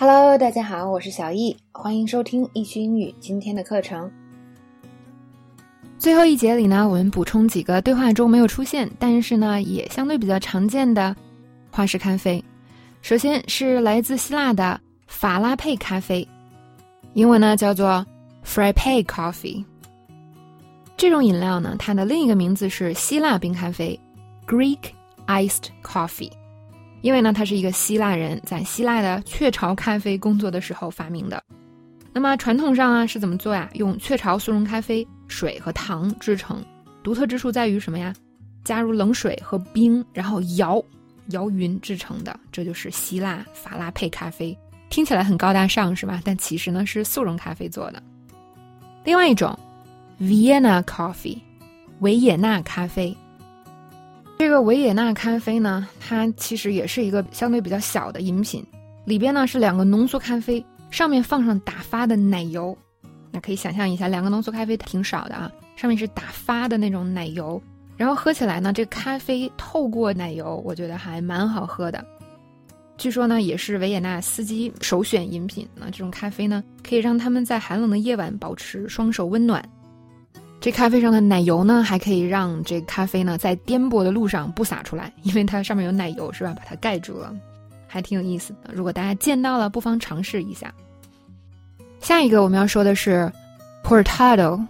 [0.00, 4.08] Hello，大家好，我是小易，欢迎收听易趣英语今天的课程。
[5.98, 11.16] 最后一节里呢，我们补充几个对话中没有出现，但是呢也相对比较常见的
[11.72, 12.40] 花式咖啡。
[13.02, 16.24] 首先是来自希腊的法拉佩咖啡，
[17.14, 18.06] 英文呢叫做
[18.44, 19.64] Frappe Coffee。
[20.96, 23.98] 这种饮料呢，它的另一个名字是希腊冰咖啡
[24.46, 24.78] （Greek
[25.26, 26.30] Iced Coffee）。
[27.00, 31.42] 因为呢，他是一个希腊人，在希腊的雀巢咖啡工作的时候发明的。
[32.12, 33.68] 那么传统上啊是怎么做呀？
[33.74, 36.64] 用雀巢速溶咖啡水和糖制成。
[37.02, 38.12] 独特之处在于什么呀？
[38.64, 40.82] 加入冷水和冰，然后摇
[41.28, 42.38] 摇匀制成的。
[42.50, 44.56] 这就是希腊法拉配咖啡。
[44.90, 46.20] 听起来很高大上是吧？
[46.24, 48.02] 但其实呢是速溶咖啡做的。
[49.04, 49.56] 另外一种
[50.20, 51.38] ，Vienna Coffee，
[52.00, 53.16] 维也纳咖啡。
[54.38, 58.64] 这个维也纳咖啡呢，它其实也是一个相对比较小的饮品，
[59.04, 62.76] 里边呢是两个浓缩咖啡，上面放上打发的奶油。
[63.32, 67.60] 那可以想象一下，两个浓缩咖啡挺少的啊，上面是打发的那种奶油，
[67.96, 72.02] 然后喝起来呢，这咖啡透过奶油，我觉得还蛮好喝的。
[72.96, 75.68] 据说呢，也是维也纳司机首选饮品。
[75.74, 79.62] 那这种咖啡呢，可以让他们在寒冷的夜晚保持双手温暖。
[80.60, 86.52] 这咖啡上的奶油呢，还可以让这咖啡呢在颠簸的路上不洒出来，因为它上面有奶油，是吧？
[86.56, 87.32] 把它盖住了，
[87.86, 88.70] 还挺有意思的。
[88.74, 90.74] 如果大家见到了，不妨尝试一下。
[92.00, 93.30] 下一个我们要说的是
[93.84, 94.60] ，Portado，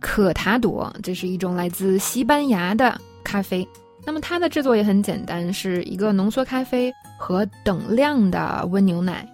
[0.00, 3.66] 可塔朵，这是一种来自西班牙的咖啡。
[4.04, 9.26] 那么它的制作也很简单，是一个浓缩咖啡和等量的温牛奶。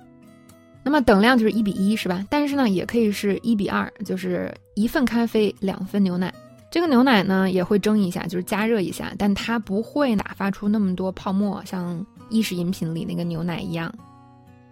[0.85, 2.27] 那么等量就是一比一，是吧？
[2.29, 6.33] 但是呢，也可以是一比二，就是一份咖啡两份牛奶。
[6.71, 13.93] 这个牛奶呢也会蒸一下，就是加热一下，但它不会打发出那么多泡沫，像意式饮品里那个牛奶一样。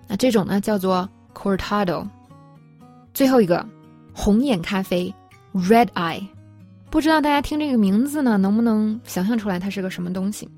[0.08, 2.06] 那这种呢叫做 Cortado。
[3.12, 3.64] 最后一个
[4.12, 5.14] 红眼咖啡
[5.52, 6.26] Red Eye，
[6.90, 10.48] 不知道大家听这个名字呢能不能想象出来它是个什么东西？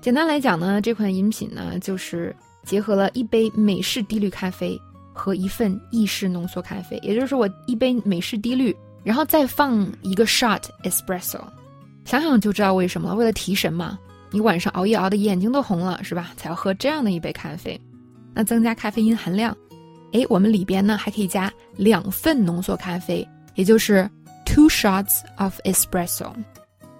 [0.00, 4.80] 简单来讲呢，这款饮品呢就是结合了一杯美式低滤咖啡。
[5.12, 8.74] 和一份意式浓缩咖啡，也就是说我一杯美式低滤，
[9.04, 11.40] 然后再放一个 shot espresso，
[12.04, 13.98] 想想就知道为什么了，为了提神嘛。
[14.30, 16.30] 你晚上熬夜熬的眼睛都红了是吧？
[16.38, 17.78] 才要喝这样的一杯咖啡，
[18.32, 19.54] 那增加咖啡因含量。
[20.14, 24.08] 哎，我们里边呢还可以加两份浓缩咖啡，也就是
[24.46, 26.32] two shots of espresso，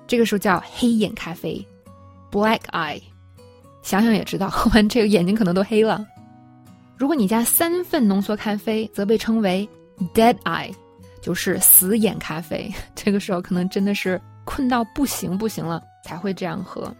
[0.07, 1.67] 这个时候叫黑眼咖啡
[2.31, 3.01] ，black eye。
[3.83, 6.07] 想想也知道，喝 完这个眼睛可能都黑了。
[7.03, 9.69] 如果你加三份浓缩咖啡，则被称为
[10.15, 10.73] dead eye，
[11.21, 12.73] 就是死眼咖啡。
[12.95, 16.95] 这个时候可能真的是困到不行不行了才会这样喝。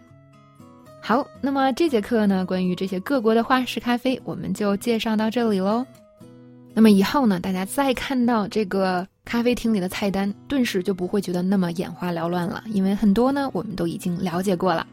[1.01, 5.87] 好，那么这节课呢，关于这些各国的花式咖啡，我们就介绍到这里喽。
[6.75, 14.85] 那么以后呢，大家再看到这个咖啡厅里的菜单，顿时就不会觉得那么眼花缭乱了，因为很多呢，我们都已经了解过了。